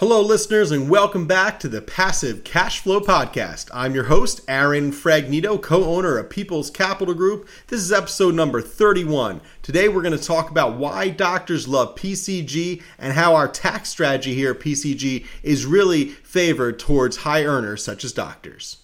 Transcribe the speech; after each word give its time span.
Hello, 0.00 0.22
listeners, 0.22 0.70
and 0.70 0.88
welcome 0.88 1.26
back 1.26 1.60
to 1.60 1.68
the 1.68 1.82
Passive 1.82 2.42
Cash 2.42 2.80
Flow 2.80 3.00
Podcast. 3.00 3.68
I'm 3.70 3.94
your 3.94 4.04
host, 4.04 4.40
Aaron 4.48 4.92
Fragnito, 4.92 5.60
co 5.60 5.84
owner 5.84 6.16
of 6.16 6.30
People's 6.30 6.70
Capital 6.70 7.12
Group. 7.12 7.46
This 7.66 7.82
is 7.82 7.92
episode 7.92 8.34
number 8.34 8.62
31. 8.62 9.42
Today, 9.60 9.88
we're 9.88 10.00
going 10.00 10.16
to 10.16 10.24
talk 10.24 10.50
about 10.50 10.78
why 10.78 11.10
doctors 11.10 11.68
love 11.68 11.96
PCG 11.96 12.82
and 12.98 13.12
how 13.12 13.34
our 13.34 13.46
tax 13.46 13.90
strategy 13.90 14.34
here 14.34 14.52
at 14.52 14.60
PCG 14.60 15.26
is 15.42 15.66
really 15.66 16.06
favored 16.06 16.78
towards 16.78 17.18
high 17.18 17.44
earners 17.44 17.84
such 17.84 18.02
as 18.02 18.14
doctors. 18.14 18.78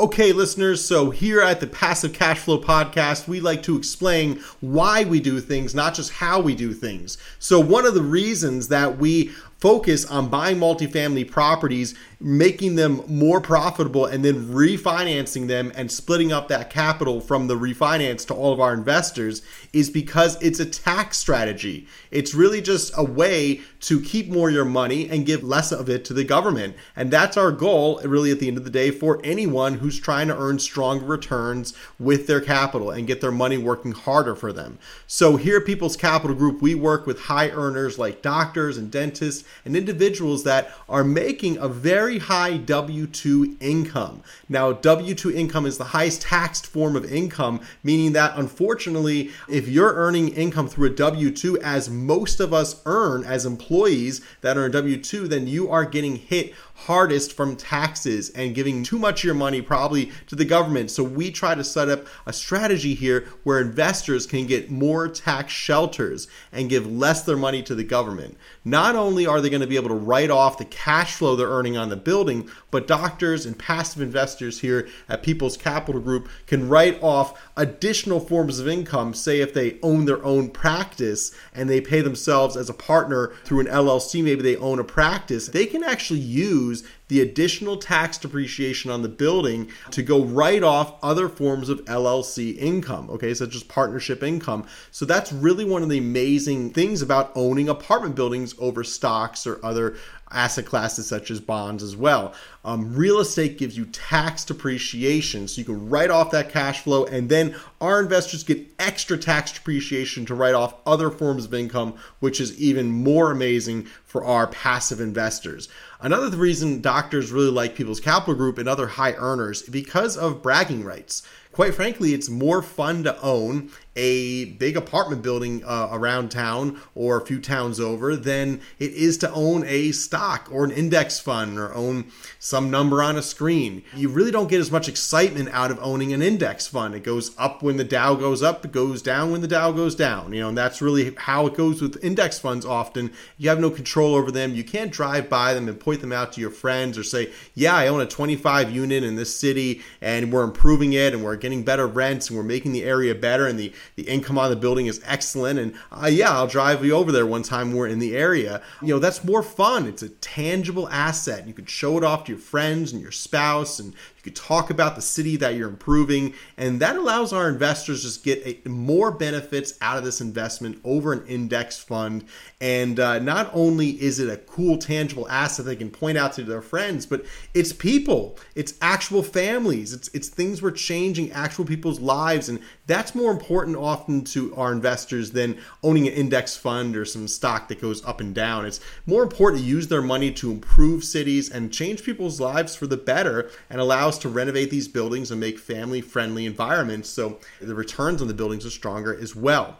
Okay, 0.00 0.30
listeners, 0.30 0.84
so 0.84 1.10
here 1.10 1.40
at 1.40 1.58
the 1.58 1.66
Passive 1.66 2.12
Cash 2.12 2.38
Flow 2.38 2.60
Podcast, 2.60 3.26
we 3.26 3.40
like 3.40 3.64
to 3.64 3.76
explain 3.76 4.40
why 4.60 5.02
we 5.02 5.18
do 5.18 5.40
things, 5.40 5.74
not 5.74 5.92
just 5.92 6.12
how 6.12 6.38
we 6.38 6.54
do 6.54 6.72
things. 6.72 7.18
So, 7.40 7.58
one 7.58 7.84
of 7.84 7.94
the 7.94 8.02
reasons 8.02 8.68
that 8.68 8.96
we 8.98 9.32
focus 9.58 10.04
on 10.04 10.28
buying 10.28 10.56
multifamily 10.56 11.28
properties, 11.28 11.94
making 12.20 12.76
them 12.76 13.02
more 13.08 13.40
profitable, 13.40 14.06
and 14.06 14.24
then 14.24 14.48
refinancing 14.48 15.48
them 15.48 15.72
and 15.74 15.90
splitting 15.90 16.32
up 16.32 16.48
that 16.48 16.70
capital 16.70 17.20
from 17.20 17.48
the 17.48 17.56
refinance 17.56 18.26
to 18.26 18.34
all 18.34 18.52
of 18.52 18.60
our 18.60 18.72
investors 18.72 19.42
is 19.72 19.90
because 19.90 20.40
it's 20.40 20.60
a 20.60 20.66
tax 20.66 21.18
strategy. 21.18 21.86
It's 22.10 22.34
really 22.34 22.60
just 22.60 22.92
a 22.96 23.04
way 23.04 23.60
to 23.80 24.00
keep 24.00 24.28
more 24.28 24.48
of 24.48 24.54
your 24.54 24.64
money 24.64 25.08
and 25.08 25.26
give 25.26 25.44
less 25.44 25.70
of 25.72 25.88
it 25.88 26.04
to 26.06 26.14
the 26.14 26.24
government. 26.24 26.76
And 26.96 27.10
that's 27.10 27.36
our 27.36 27.52
goal, 27.52 28.00
really, 28.04 28.30
at 28.30 28.40
the 28.40 28.48
end 28.48 28.58
of 28.58 28.64
the 28.64 28.70
day, 28.70 28.90
for 28.90 29.20
anyone 29.22 29.74
who's 29.74 30.00
trying 30.00 30.28
to 30.28 30.38
earn 30.38 30.58
stronger 30.58 31.04
returns 31.04 31.74
with 31.98 32.26
their 32.26 32.40
capital 32.40 32.90
and 32.90 33.06
get 33.06 33.20
their 33.20 33.32
money 33.32 33.58
working 33.58 33.92
harder 33.92 34.34
for 34.34 34.52
them. 34.52 34.78
So, 35.06 35.36
here 35.36 35.58
at 35.58 35.66
People's 35.66 35.96
Capital 35.96 36.36
Group, 36.36 36.60
we 36.60 36.74
work 36.74 37.06
with 37.06 37.22
high 37.22 37.50
earners 37.50 37.98
like 37.98 38.22
doctors 38.22 38.76
and 38.76 38.90
dentists 38.90 39.47
and 39.64 39.76
individuals 39.76 40.44
that 40.44 40.70
are 40.88 41.04
making 41.04 41.56
a 41.58 41.68
very 41.68 42.18
high 42.18 42.56
W 42.56 43.06
2 43.06 43.56
income. 43.60 44.22
Now, 44.48 44.72
W 44.72 45.14
2 45.14 45.32
income 45.32 45.66
is 45.66 45.78
the 45.78 45.84
highest 45.84 46.22
taxed 46.22 46.66
form 46.66 46.96
of 46.96 47.10
income, 47.10 47.60
meaning 47.82 48.12
that 48.12 48.36
unfortunately, 48.36 49.30
if 49.48 49.68
you're 49.68 49.94
earning 49.94 50.28
income 50.28 50.68
through 50.68 50.88
a 50.88 50.94
W 50.94 51.30
2, 51.30 51.60
as 51.60 51.88
most 51.90 52.40
of 52.40 52.52
us 52.52 52.82
earn 52.86 53.24
as 53.24 53.46
employees 53.46 54.20
that 54.40 54.56
are 54.56 54.66
in 54.66 54.72
W 54.72 54.96
2, 54.96 55.28
then 55.28 55.46
you 55.46 55.70
are 55.70 55.84
getting 55.84 56.16
hit 56.16 56.54
hardest 56.74 57.32
from 57.32 57.56
taxes 57.56 58.30
and 58.30 58.54
giving 58.54 58.82
too 58.82 58.98
much 58.98 59.20
of 59.20 59.24
your 59.24 59.34
money 59.34 59.60
probably 59.60 60.12
to 60.26 60.36
the 60.36 60.44
government. 60.44 60.90
So 60.90 61.02
we 61.02 61.30
try 61.30 61.54
to 61.54 61.64
set 61.64 61.88
up 61.88 62.06
a 62.24 62.32
strategy 62.32 62.94
here 62.94 63.26
where 63.42 63.60
investors 63.60 64.26
can 64.26 64.46
get 64.46 64.70
more 64.70 65.08
tax 65.08 65.52
shelters 65.52 66.28
and 66.52 66.70
give 66.70 66.86
less 66.90 67.22
their 67.22 67.36
money 67.36 67.62
to 67.64 67.74
the 67.74 67.84
government. 67.84 68.36
Not 68.64 68.94
only 68.94 69.26
are 69.26 69.37
they 69.40 69.50
going 69.50 69.60
to 69.60 69.66
be 69.66 69.76
able 69.76 69.88
to 69.88 69.94
write 69.94 70.30
off 70.30 70.58
the 70.58 70.64
cash 70.64 71.14
flow 71.14 71.36
they're 71.36 71.48
earning 71.48 71.76
on 71.76 71.88
the 71.88 71.96
building, 71.96 72.48
but 72.70 72.86
doctors 72.86 73.46
and 73.46 73.58
passive 73.58 74.02
investors 74.02 74.60
here 74.60 74.88
at 75.08 75.22
People's 75.22 75.56
Capital 75.56 76.00
Group 76.00 76.28
can 76.46 76.68
write 76.68 77.02
off 77.02 77.47
additional 77.58 78.20
forms 78.20 78.60
of 78.60 78.68
income, 78.68 79.12
say 79.12 79.40
if 79.40 79.52
they 79.52 79.78
own 79.82 80.04
their 80.04 80.24
own 80.24 80.48
practice 80.48 81.32
and 81.52 81.68
they 81.68 81.80
pay 81.80 82.00
themselves 82.00 82.56
as 82.56 82.70
a 82.70 82.74
partner 82.74 83.32
through 83.44 83.60
an 83.60 83.66
LLC, 83.66 84.22
maybe 84.22 84.42
they 84.42 84.56
own 84.56 84.78
a 84.78 84.84
practice, 84.84 85.48
they 85.48 85.66
can 85.66 85.82
actually 85.82 86.20
use 86.20 86.84
the 87.08 87.20
additional 87.20 87.78
tax 87.78 88.18
depreciation 88.18 88.90
on 88.90 89.02
the 89.02 89.08
building 89.08 89.68
to 89.90 90.02
go 90.02 90.22
write 90.22 90.62
off 90.62 90.94
other 91.02 91.28
forms 91.28 91.68
of 91.68 91.84
LLC 91.86 92.56
income, 92.58 93.10
okay, 93.10 93.34
such 93.34 93.54
as 93.54 93.62
partnership 93.62 94.22
income. 94.22 94.66
So 94.90 95.04
that's 95.04 95.32
really 95.32 95.64
one 95.64 95.82
of 95.82 95.88
the 95.88 95.98
amazing 95.98 96.70
things 96.70 97.02
about 97.02 97.32
owning 97.34 97.68
apartment 97.68 98.14
buildings 98.14 98.54
over 98.58 98.84
stocks 98.84 99.46
or 99.46 99.58
other 99.64 99.96
asset 100.30 100.66
classes 100.66 101.06
such 101.06 101.30
as 101.30 101.40
bonds 101.40 101.82
as 101.82 101.96
well. 101.96 102.34
Um, 102.64 102.94
real 102.94 103.18
estate 103.20 103.58
gives 103.58 103.76
you 103.76 103.86
tax 103.86 104.44
depreciation, 104.44 105.48
so 105.48 105.58
you 105.58 105.64
can 105.64 105.88
write 105.88 106.10
off 106.10 106.30
that 106.32 106.50
cash 106.50 106.80
flow, 106.82 107.04
and 107.06 107.28
then 107.28 107.54
our 107.80 108.00
investors 108.00 108.42
get 108.42 108.66
extra 108.78 109.16
tax 109.16 109.52
depreciation 109.52 110.26
to 110.26 110.34
write 110.34 110.54
off 110.54 110.74
other 110.86 111.10
forms 111.10 111.44
of 111.44 111.54
income, 111.54 111.94
which 112.20 112.40
is 112.40 112.58
even 112.60 112.90
more 112.90 113.30
amazing 113.30 113.84
for 114.04 114.24
our 114.24 114.46
passive 114.46 115.00
investors. 115.00 115.68
Another 116.00 116.36
reason 116.36 116.80
doctors 116.80 117.32
really 117.32 117.50
like 117.50 117.74
People's 117.74 118.00
Capital 118.00 118.34
Group 118.34 118.58
and 118.58 118.68
other 118.68 118.86
high 118.86 119.14
earners 119.14 119.62
because 119.62 120.16
of 120.16 120.42
bragging 120.42 120.84
rights. 120.84 121.22
Quite 121.52 121.74
frankly, 121.74 122.14
it's 122.14 122.28
more 122.28 122.62
fun 122.62 123.02
to 123.02 123.20
own 123.20 123.70
a 123.96 124.44
big 124.44 124.76
apartment 124.76 125.22
building 125.22 125.64
uh, 125.64 125.88
around 125.90 126.30
town 126.30 126.80
or 126.94 127.20
a 127.20 127.26
few 127.26 127.40
towns 127.40 127.80
over 127.80 128.14
than 128.14 128.60
it 128.78 128.92
is 128.92 129.18
to 129.18 129.32
own 129.32 129.64
a 129.66 129.90
stock 129.90 130.48
or 130.52 130.64
an 130.64 130.70
index 130.70 131.18
fund 131.18 131.58
or 131.58 131.74
own 131.74 132.12
some 132.38 132.70
number 132.70 133.02
on 133.02 133.16
a 133.16 133.22
screen. 133.22 133.82
You 133.96 134.08
really 134.08 134.30
don't 134.30 134.48
get 134.48 134.60
as 134.60 134.70
much 134.70 134.88
excitement 134.88 135.48
out 135.52 135.72
of 135.72 135.82
owning 135.82 136.12
an 136.12 136.22
index 136.22 136.68
fund. 136.68 136.94
It 136.94 137.02
goes 137.02 137.36
up 137.38 137.60
when 137.68 137.76
the 137.76 137.84
Dow 137.84 138.14
goes 138.14 138.42
up, 138.42 138.64
it 138.64 138.72
goes 138.72 139.02
down 139.02 139.30
when 139.30 139.42
the 139.42 139.46
Dow 139.46 139.72
goes 139.72 139.94
down. 139.94 140.32
You 140.32 140.40
know, 140.40 140.48
and 140.48 140.56
that's 140.56 140.80
really 140.80 141.14
how 141.18 141.46
it 141.46 141.54
goes 141.54 141.82
with 141.82 142.02
index 142.02 142.38
funds 142.38 142.64
often. 142.64 143.12
You 143.36 143.50
have 143.50 143.60
no 143.60 143.68
control 143.68 144.14
over 144.14 144.30
them. 144.30 144.54
You 144.54 144.64
can't 144.64 144.90
drive 144.90 145.28
by 145.28 145.52
them 145.52 145.68
and 145.68 145.78
point 145.78 146.00
them 146.00 146.10
out 146.10 146.32
to 146.32 146.40
your 146.40 146.48
friends 146.48 146.96
or 146.96 147.02
say, 147.02 147.30
"Yeah, 147.54 147.76
I 147.76 147.88
own 147.88 148.00
a 148.00 148.06
25 148.06 148.70
unit 148.70 149.04
in 149.04 149.16
this 149.16 149.36
city 149.36 149.82
and 150.00 150.32
we're 150.32 150.44
improving 150.44 150.94
it 150.94 151.12
and 151.12 151.22
we're 151.22 151.36
getting 151.36 151.62
better 151.62 151.86
rents 151.86 152.30
and 152.30 152.38
we're 152.38 152.42
making 152.42 152.72
the 152.72 152.84
area 152.84 153.14
better 153.14 153.46
and 153.46 153.58
the 153.58 153.70
the 153.96 154.04
income 154.04 154.38
on 154.38 154.48
the 154.48 154.56
building 154.56 154.86
is 154.86 155.02
excellent. 155.04 155.58
And 155.58 155.74
uh, 155.92 156.06
yeah, 156.10 156.30
I'll 156.30 156.46
drive 156.46 156.82
you 156.82 156.94
over 156.94 157.12
there 157.12 157.26
one 157.26 157.42
time 157.42 157.74
we're 157.74 157.88
in 157.88 157.98
the 157.98 158.16
area. 158.16 158.62
You 158.80 158.94
know, 158.94 158.98
that's 158.98 159.22
more 159.22 159.42
fun. 159.42 159.86
It's 159.86 160.02
a 160.02 160.08
tangible 160.08 160.88
asset. 160.88 161.46
You 161.46 161.52
can 161.52 161.66
show 161.66 161.98
it 161.98 162.04
off 162.04 162.24
to 162.24 162.32
your 162.32 162.40
friends 162.40 162.94
and 162.94 163.02
your 163.02 163.12
spouse 163.12 163.78
and 163.78 163.92
you 164.28 164.34
talk 164.34 164.68
about 164.68 164.94
the 164.94 165.02
city 165.02 165.36
that 165.36 165.54
you're 165.54 165.68
improving, 165.68 166.34
and 166.58 166.80
that 166.80 166.96
allows 166.96 167.32
our 167.32 167.48
investors 167.48 168.02
just 168.02 168.22
get 168.22 168.42
a, 168.44 168.68
more 168.68 169.10
benefits 169.10 169.74
out 169.80 169.96
of 169.96 170.04
this 170.04 170.20
investment 170.20 170.78
over 170.84 171.14
an 171.14 171.26
index 171.26 171.78
fund. 171.78 172.24
And 172.60 173.00
uh, 173.00 173.20
not 173.20 173.50
only 173.54 173.90
is 174.02 174.18
it 174.18 174.28
a 174.28 174.36
cool, 174.36 174.76
tangible 174.76 175.28
asset 175.28 175.64
they 175.64 175.76
can 175.76 175.90
point 175.90 176.18
out 176.18 176.34
to 176.34 176.44
their 176.44 176.60
friends, 176.60 177.06
but 177.06 177.24
it's 177.54 177.72
people, 177.72 178.38
it's 178.54 178.74
actual 178.82 179.22
families, 179.22 179.92
it's 179.94 180.08
it's 180.08 180.28
things 180.28 180.60
we're 180.60 180.70
changing 180.72 181.32
actual 181.32 181.64
people's 181.64 182.00
lives, 182.00 182.48
and 182.50 182.60
that's 182.88 183.14
more 183.14 183.30
important 183.30 183.76
often 183.76 184.24
to 184.24 184.52
our 184.56 184.72
investors 184.72 185.30
than 185.30 185.58
owning 185.84 186.08
an 186.08 186.14
index 186.14 186.56
fund 186.56 186.96
or 186.96 187.04
some 187.04 187.28
stock 187.28 187.68
that 187.68 187.80
goes 187.80 188.04
up 188.04 188.18
and 188.20 188.34
down. 188.34 188.64
It's 188.64 188.80
more 189.06 189.22
important 189.22 189.62
to 189.62 189.68
use 189.68 189.88
their 189.88 190.02
money 190.02 190.32
to 190.32 190.50
improve 190.50 191.04
cities 191.04 191.50
and 191.50 191.72
change 191.72 192.02
people's 192.02 192.40
lives 192.40 192.74
for 192.74 192.86
the 192.86 192.96
better 192.96 193.50
and 193.68 193.78
allow 193.78 194.08
us 194.08 194.18
to 194.18 194.28
renovate 194.30 194.70
these 194.70 194.88
buildings 194.88 195.30
and 195.30 195.38
make 195.38 195.58
family 195.58 196.00
friendly 196.00 196.46
environments 196.46 197.10
so 197.10 197.38
the 197.60 197.74
returns 197.74 198.22
on 198.22 198.28
the 198.28 198.34
buildings 198.34 198.64
are 198.64 198.70
stronger 198.70 199.14
as 199.14 199.36
well. 199.36 199.76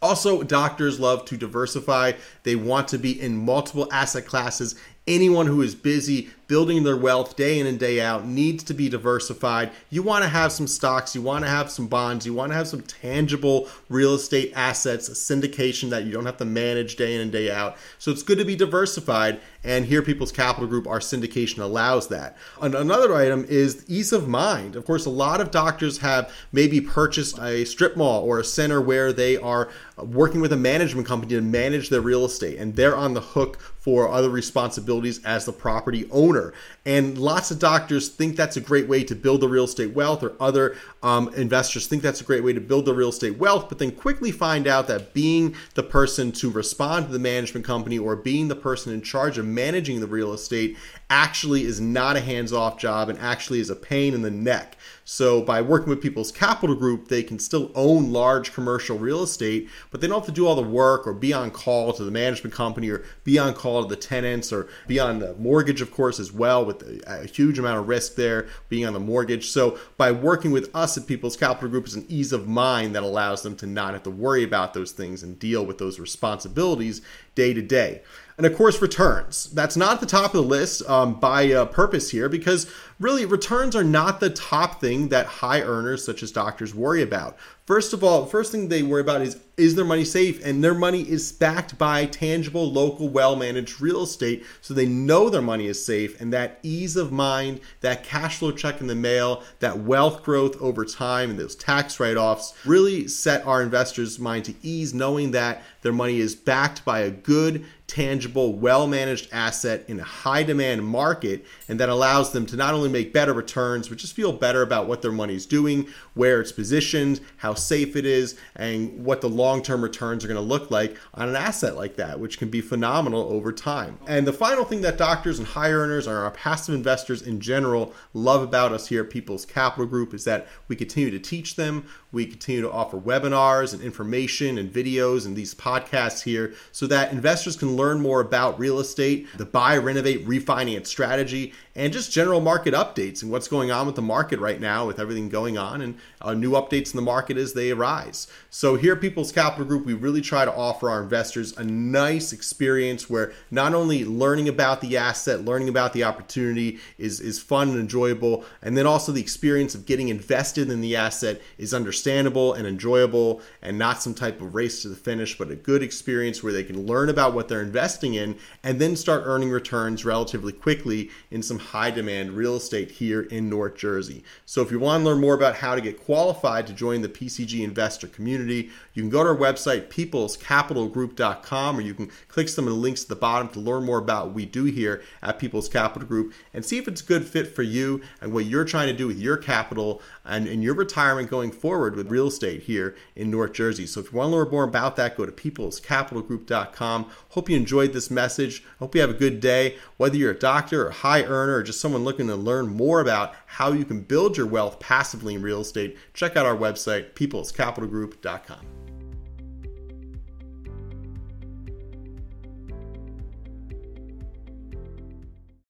Also, 0.00 0.44
doctors 0.44 1.00
love 1.00 1.24
to 1.24 1.36
diversify. 1.36 2.12
They 2.44 2.54
want 2.54 2.86
to 2.88 2.98
be 2.98 3.20
in 3.20 3.36
multiple 3.36 3.88
asset 3.90 4.26
classes. 4.26 4.76
Anyone 5.08 5.46
who 5.46 5.62
is 5.62 5.74
busy 5.74 6.28
building 6.48 6.82
their 6.82 6.96
wealth 6.96 7.36
day 7.36 7.58
in 7.58 7.66
and 7.66 7.78
day 7.78 8.00
out 8.00 8.26
needs 8.26 8.64
to 8.64 8.74
be 8.74 8.88
diversified. 8.88 9.70
You 9.90 10.02
want 10.02 10.24
to 10.24 10.28
have 10.28 10.50
some 10.50 10.66
stocks, 10.66 11.14
you 11.14 11.22
want 11.22 11.44
to 11.44 11.50
have 11.50 11.70
some 11.70 11.86
bonds, 11.86 12.26
you 12.26 12.32
want 12.32 12.52
to 12.52 12.56
have 12.56 12.66
some 12.68 12.80
tangible 12.82 13.68
real 13.88 14.14
estate 14.14 14.52
assets, 14.56 15.10
syndication 15.10 15.90
that 15.90 16.04
you 16.04 16.12
don't 16.12 16.26
have 16.26 16.38
to 16.38 16.46
manage 16.46 16.96
day 16.96 17.14
in 17.14 17.20
and 17.20 17.30
day 17.30 17.50
out. 17.50 17.76
So 17.98 18.10
it's 18.10 18.22
good 18.22 18.38
to 18.38 18.44
be 18.44 18.56
diversified. 18.56 19.40
And 19.64 19.84
here, 19.84 20.02
People's 20.02 20.32
Capital 20.32 20.66
Group, 20.66 20.86
our 20.86 21.00
syndication 21.00 21.58
allows 21.58 22.08
that. 22.08 22.38
And 22.62 22.74
another 22.74 23.14
item 23.14 23.44
is 23.48 23.84
ease 23.86 24.12
of 24.12 24.28
mind. 24.28 24.76
Of 24.76 24.86
course, 24.86 25.04
a 25.04 25.10
lot 25.10 25.42
of 25.42 25.50
doctors 25.50 25.98
have 25.98 26.32
maybe 26.52 26.80
purchased 26.80 27.38
a 27.38 27.64
strip 27.66 27.96
mall 27.96 28.24
or 28.24 28.38
a 28.38 28.44
center 28.44 28.80
where 28.80 29.12
they 29.12 29.36
are 29.36 29.68
working 29.98 30.40
with 30.40 30.52
a 30.52 30.56
management 30.56 31.06
company 31.06 31.34
to 31.34 31.42
manage 31.42 31.90
their 31.90 32.00
real 32.00 32.24
estate, 32.24 32.58
and 32.58 32.76
they're 32.76 32.96
on 32.96 33.14
the 33.14 33.20
hook 33.20 33.60
for 33.78 34.08
other 34.08 34.30
responsibilities 34.30 34.97
as 35.24 35.44
the 35.44 35.52
property 35.52 36.08
owner. 36.10 36.52
And 36.84 37.18
lots 37.18 37.50
of 37.50 37.58
doctors 37.58 38.08
think 38.08 38.36
that's 38.36 38.56
a 38.56 38.60
great 38.60 38.88
way 38.88 39.04
to 39.04 39.14
build 39.14 39.40
the 39.40 39.48
real 39.48 39.64
estate 39.64 39.94
wealth, 39.94 40.22
or 40.22 40.32
other 40.40 40.76
um, 41.02 41.32
investors 41.34 41.86
think 41.86 42.02
that's 42.02 42.20
a 42.20 42.24
great 42.24 42.42
way 42.42 42.52
to 42.52 42.60
build 42.60 42.84
the 42.84 42.94
real 42.94 43.10
estate 43.10 43.38
wealth, 43.38 43.68
but 43.68 43.78
then 43.78 43.90
quickly 43.90 44.30
find 44.30 44.66
out 44.66 44.86
that 44.88 45.12
being 45.14 45.54
the 45.74 45.82
person 45.82 46.32
to 46.32 46.50
respond 46.50 47.06
to 47.06 47.12
the 47.12 47.18
management 47.18 47.64
company 47.64 47.98
or 47.98 48.16
being 48.16 48.48
the 48.48 48.56
person 48.56 48.92
in 48.92 49.02
charge 49.02 49.38
of 49.38 49.46
managing 49.46 50.00
the 50.00 50.06
real 50.06 50.32
estate 50.32 50.76
actually 51.10 51.64
is 51.64 51.80
not 51.80 52.16
a 52.16 52.20
hands 52.20 52.52
off 52.52 52.78
job 52.78 53.08
and 53.08 53.18
actually 53.18 53.60
is 53.60 53.70
a 53.70 53.76
pain 53.76 54.14
in 54.14 54.22
the 54.22 54.30
neck. 54.30 54.76
So 55.10 55.40
by 55.40 55.62
working 55.62 55.88
with 55.88 56.02
People's 56.02 56.30
Capital 56.30 56.76
Group, 56.76 57.08
they 57.08 57.22
can 57.22 57.38
still 57.38 57.72
own 57.74 58.12
large 58.12 58.52
commercial 58.52 58.98
real 58.98 59.22
estate, 59.22 59.70
but 59.90 60.02
they 60.02 60.06
don't 60.06 60.18
have 60.18 60.26
to 60.26 60.32
do 60.32 60.46
all 60.46 60.54
the 60.54 60.60
work 60.60 61.06
or 61.06 61.14
be 61.14 61.32
on 61.32 61.50
call 61.50 61.94
to 61.94 62.04
the 62.04 62.10
management 62.10 62.54
company 62.54 62.90
or 62.90 63.02
be 63.24 63.38
on 63.38 63.54
call 63.54 63.82
to 63.82 63.88
the 63.88 63.96
tenants 63.96 64.52
or 64.52 64.68
be 64.86 65.00
on 65.00 65.18
the 65.18 65.32
mortgage, 65.36 65.80
of 65.80 65.90
course, 65.90 66.20
as 66.20 66.30
well, 66.30 66.62
with 66.62 66.82
a, 67.06 67.26
huge 67.26 67.58
amount 67.58 67.78
of 67.78 67.88
risk 67.88 68.16
there 68.16 68.48
being 68.68 68.84
on 68.84 68.92
the 68.92 69.00
mortgage. 69.00 69.48
So 69.48 69.78
by 69.96 70.12
working 70.12 70.50
with 70.50 70.68
us 70.76 70.98
at 70.98 71.06
People's 71.06 71.38
Capital 71.38 71.70
Group 71.70 71.86
is 71.86 71.94
an 71.94 72.04
ease 72.10 72.34
of 72.34 72.46
mind 72.46 72.94
that 72.94 73.02
allows 73.02 73.40
them 73.40 73.56
to 73.56 73.66
not 73.66 73.94
have 73.94 74.02
to 74.02 74.10
worry 74.10 74.44
about 74.44 74.74
those 74.74 74.92
things 74.92 75.22
and 75.22 75.38
deal 75.38 75.64
with 75.64 75.78
those 75.78 75.98
responsibilities 75.98 77.00
day 77.34 77.54
to 77.54 77.62
day. 77.62 78.02
And 78.38 78.46
of 78.46 78.56
course, 78.56 78.80
returns. 78.80 79.50
That's 79.50 79.76
not 79.76 79.98
the 79.98 80.06
top 80.06 80.26
of 80.26 80.32
the 80.32 80.42
list 80.42 80.88
um, 80.88 81.18
by 81.18 81.52
uh, 81.52 81.64
purpose 81.66 82.10
here 82.10 82.28
because 82.28 82.70
really 83.00 83.26
returns 83.26 83.74
are 83.74 83.82
not 83.82 84.20
the 84.20 84.30
top 84.30 84.80
thing 84.80 85.08
that 85.08 85.26
high 85.26 85.60
earners 85.60 86.04
such 86.04 86.22
as 86.22 86.30
doctors 86.30 86.72
worry 86.72 87.02
about. 87.02 87.36
First 87.68 87.92
of 87.92 88.02
all, 88.02 88.24
first 88.24 88.50
thing 88.50 88.68
they 88.68 88.82
worry 88.82 89.02
about 89.02 89.20
is 89.20 89.36
is 89.58 89.74
their 89.74 89.84
money 89.84 90.04
safe? 90.04 90.42
And 90.44 90.62
their 90.62 90.72
money 90.72 91.02
is 91.02 91.32
backed 91.32 91.76
by 91.76 92.06
tangible, 92.06 92.70
local, 92.70 93.08
well 93.08 93.34
managed 93.34 93.80
real 93.80 94.04
estate. 94.04 94.46
So 94.62 94.72
they 94.72 94.86
know 94.86 95.28
their 95.28 95.42
money 95.42 95.66
is 95.66 95.84
safe. 95.84 96.18
And 96.20 96.32
that 96.32 96.60
ease 96.62 96.96
of 96.96 97.10
mind, 97.10 97.60
that 97.80 98.04
cash 98.04 98.38
flow 98.38 98.52
check 98.52 98.80
in 98.80 98.86
the 98.86 98.94
mail, 98.94 99.42
that 99.58 99.80
wealth 99.80 100.22
growth 100.22 100.56
over 100.62 100.84
time, 100.84 101.30
and 101.30 101.38
those 101.38 101.56
tax 101.56 101.98
write 101.98 102.16
offs 102.16 102.54
really 102.64 103.08
set 103.08 103.44
our 103.44 103.60
investors' 103.60 104.18
mind 104.18 104.44
to 104.44 104.54
ease, 104.62 104.94
knowing 104.94 105.32
that 105.32 105.62
their 105.82 105.92
money 105.92 106.20
is 106.20 106.36
backed 106.36 106.84
by 106.84 107.00
a 107.00 107.10
good, 107.10 107.64
tangible, 107.86 108.52
well 108.54 108.86
managed 108.86 109.28
asset 109.32 109.84
in 109.88 109.98
a 109.98 110.04
high 110.04 110.44
demand 110.44 110.84
market. 110.84 111.44
And 111.68 111.80
that 111.80 111.88
allows 111.88 112.30
them 112.30 112.46
to 112.46 112.56
not 112.56 112.74
only 112.74 112.88
make 112.88 113.12
better 113.12 113.32
returns, 113.32 113.88
but 113.88 113.98
just 113.98 114.14
feel 114.14 114.32
better 114.32 114.62
about 114.62 114.86
what 114.86 115.02
their 115.02 115.10
money 115.10 115.34
is 115.34 115.46
doing, 115.46 115.88
where 116.14 116.40
it's 116.40 116.52
positioned, 116.52 117.20
how 117.38 117.54
safe 117.58 117.96
it 117.96 118.06
is, 118.06 118.36
and 118.56 119.04
what 119.04 119.20
the 119.20 119.28
long 119.28 119.62
term 119.62 119.82
returns 119.82 120.24
are 120.24 120.28
going 120.28 120.40
to 120.40 120.40
look 120.40 120.70
like 120.70 120.96
on 121.14 121.28
an 121.28 121.36
asset 121.36 121.76
like 121.76 121.96
that, 121.96 122.20
which 122.20 122.38
can 122.38 122.48
be 122.48 122.60
phenomenal 122.60 123.22
over 123.30 123.52
time. 123.52 123.98
And 124.06 124.26
the 124.26 124.32
final 124.32 124.64
thing 124.64 124.80
that 124.82 124.96
doctors 124.98 125.38
and 125.38 125.48
high 125.48 125.70
earners 125.70 126.06
and 126.06 126.16
our 126.16 126.30
passive 126.30 126.74
investors 126.74 127.22
in 127.22 127.40
general 127.40 127.92
love 128.14 128.42
about 128.42 128.72
us 128.72 128.88
here 128.88 129.02
at 129.02 129.10
People's 129.10 129.44
Capital 129.44 129.86
Group 129.86 130.14
is 130.14 130.24
that 130.24 130.46
we 130.68 130.76
continue 130.76 131.10
to 131.10 131.18
teach 131.18 131.56
them, 131.56 131.86
we 132.12 132.26
continue 132.26 132.62
to 132.62 132.70
offer 132.70 132.98
webinars 132.98 133.74
and 133.74 133.82
information 133.82 134.58
and 134.58 134.72
videos 134.72 135.26
and 135.26 135.36
these 135.36 135.54
podcasts 135.54 136.22
here 136.22 136.54
so 136.72 136.86
that 136.86 137.12
investors 137.12 137.56
can 137.56 137.76
learn 137.76 138.00
more 138.00 138.20
about 138.20 138.58
real 138.58 138.78
estate, 138.78 139.26
the 139.36 139.44
buy, 139.44 139.76
renovate, 139.76 140.26
refinance 140.26 140.86
strategy, 140.86 141.52
and 141.74 141.92
just 141.92 142.10
general 142.10 142.40
market 142.40 142.74
updates 142.74 143.22
and 143.22 143.30
what's 143.30 143.48
going 143.48 143.70
on 143.70 143.86
with 143.86 143.94
the 143.94 144.02
market 144.02 144.40
right 144.40 144.60
now 144.60 144.86
with 144.86 144.98
everything 144.98 145.28
going 145.28 145.56
on 145.58 145.80
and 145.80 145.96
uh, 146.20 146.34
new 146.34 146.52
updates 146.52 146.92
in 146.92 146.96
the 146.96 147.02
market 147.02 147.36
as 147.48 147.54
they 147.54 147.70
arise. 147.70 148.26
So, 148.50 148.76
here 148.76 148.94
at 148.94 149.00
People's 149.00 149.32
Capital 149.32 149.64
Group, 149.64 149.86
we 149.86 149.94
really 149.94 150.20
try 150.20 150.44
to 150.44 150.54
offer 150.54 150.90
our 150.90 151.02
investors 151.02 151.56
a 151.56 151.64
nice 151.64 152.32
experience 152.32 153.08
where 153.08 153.32
not 153.50 153.74
only 153.74 154.04
learning 154.04 154.48
about 154.48 154.80
the 154.80 154.96
asset, 154.96 155.44
learning 155.44 155.68
about 155.68 155.92
the 155.92 156.04
opportunity 156.04 156.78
is, 156.98 157.20
is 157.20 157.38
fun 157.38 157.70
and 157.70 157.78
enjoyable, 157.78 158.44
and 158.62 158.76
then 158.76 158.86
also 158.86 159.12
the 159.12 159.20
experience 159.20 159.74
of 159.74 159.86
getting 159.86 160.08
invested 160.08 160.70
in 160.70 160.80
the 160.80 160.96
asset 160.96 161.40
is 161.56 161.72
understandable 161.74 162.52
and 162.54 162.66
enjoyable 162.66 163.40
and 163.62 163.78
not 163.78 164.02
some 164.02 164.14
type 164.14 164.40
of 164.40 164.54
race 164.54 164.82
to 164.82 164.88
the 164.88 164.96
finish, 164.96 165.36
but 165.36 165.50
a 165.50 165.56
good 165.56 165.82
experience 165.82 166.42
where 166.42 166.52
they 166.52 166.64
can 166.64 166.86
learn 166.86 167.08
about 167.08 167.34
what 167.34 167.48
they're 167.48 167.62
investing 167.62 168.14
in 168.14 168.36
and 168.62 168.80
then 168.80 168.96
start 168.96 169.22
earning 169.24 169.50
returns 169.50 170.04
relatively 170.04 170.52
quickly 170.52 171.10
in 171.30 171.42
some 171.42 171.58
high 171.58 171.90
demand 171.90 172.32
real 172.32 172.56
estate 172.56 172.90
here 172.90 173.22
in 173.22 173.48
North 173.48 173.76
Jersey. 173.76 174.22
So 174.46 174.62
if 174.62 174.70
you 174.70 174.78
want 174.78 175.02
to 175.02 175.08
learn 175.08 175.20
more 175.20 175.34
about 175.34 175.56
how 175.56 175.74
to 175.74 175.80
get 175.80 176.04
qualified 176.04 176.66
to 176.66 176.72
join 176.72 177.02
the 177.02 177.08
PCG 177.28 177.62
investor 177.62 178.06
community, 178.06 178.70
you 178.94 179.02
can 179.02 179.10
go 179.10 179.22
to 179.22 179.30
our 179.30 179.36
website, 179.36 179.88
peoplescapitalgroup.com, 179.88 181.78
or 181.78 181.80
you 181.80 181.94
can 181.94 182.10
click 182.28 182.48
some 182.48 182.66
of 182.66 182.72
the 182.72 182.78
links 182.78 183.02
at 183.02 183.08
the 183.08 183.16
bottom 183.16 183.48
to 183.48 183.60
learn 183.60 183.84
more 183.84 183.98
about 183.98 184.26
what 184.26 184.34
we 184.34 184.46
do 184.46 184.64
here 184.64 185.02
at 185.22 185.38
People's 185.38 185.68
Capital 185.68 186.08
Group 186.08 186.32
and 186.54 186.64
see 186.64 186.78
if 186.78 186.88
it's 186.88 187.02
a 187.02 187.04
good 187.04 187.26
fit 187.26 187.54
for 187.54 187.62
you 187.62 188.00
and 188.20 188.32
what 188.32 188.46
you're 188.46 188.64
trying 188.64 188.88
to 188.88 188.92
do 188.92 189.06
with 189.06 189.18
your 189.18 189.36
capital 189.36 190.00
and, 190.24 190.46
and 190.46 190.62
your 190.62 190.74
retirement 190.74 191.30
going 191.30 191.50
forward 191.50 191.96
with 191.96 192.10
real 192.10 192.28
estate 192.28 192.62
here 192.62 192.96
in 193.14 193.30
North 193.30 193.52
Jersey. 193.52 193.86
So 193.86 194.00
if 194.00 194.12
you 194.12 194.18
want 194.18 194.30
to 194.30 194.36
learn 194.36 194.50
more 194.50 194.64
about 194.64 194.96
that, 194.96 195.16
go 195.16 195.26
to 195.26 195.32
peoplescapitalgroup.com. 195.32 197.10
Hope 197.30 197.50
you 197.50 197.56
enjoyed 197.56 197.92
this 197.92 198.10
message. 198.10 198.64
Hope 198.78 198.94
you 198.94 199.00
have 199.00 199.10
a 199.10 199.14
good 199.14 199.40
day. 199.40 199.76
Whether 199.96 200.16
you're 200.16 200.32
a 200.32 200.38
doctor 200.38 200.86
or 200.86 200.88
a 200.88 200.94
high 200.94 201.24
earner 201.24 201.54
or 201.54 201.62
just 201.62 201.80
someone 201.80 202.04
looking 202.04 202.28
to 202.28 202.36
learn 202.36 202.68
more 202.68 203.00
about 203.00 203.34
how 203.46 203.72
you 203.72 203.84
can 203.84 204.00
build 204.02 204.36
your 204.36 204.46
wealth 204.46 204.78
passively 204.80 205.34
in 205.34 205.42
real 205.42 205.60
estate, 205.60 205.96
check 206.14 206.36
out 206.36 206.46
our 206.46 206.56
website, 206.56 207.14
peoplescapitalgroup.com. 207.18 208.77